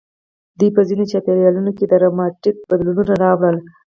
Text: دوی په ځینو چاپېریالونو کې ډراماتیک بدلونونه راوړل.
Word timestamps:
دوی 0.59 0.69
په 0.75 0.81
ځینو 0.87 1.03
چاپېریالونو 1.11 1.71
کې 1.77 1.89
ډراماتیک 1.91 2.55
بدلونونه 2.69 3.13
راوړل. 3.23 3.57